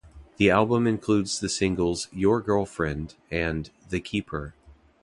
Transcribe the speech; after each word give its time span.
The 0.37 0.49
album 0.49 0.87
includes 0.87 1.39
the 1.39 1.47
singles 1.47 2.07
"Your 2.11 2.41
Girlfriend" 2.41 3.13
and 3.29 3.69
"The 3.89 3.99
Keeper". 3.99 4.55